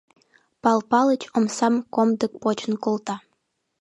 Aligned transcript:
Пал 0.61 0.79
Палыч 0.91 1.21
омсам 1.37 1.75
комдык 1.95 2.33
почын 2.41 2.73
колта. 2.83 3.15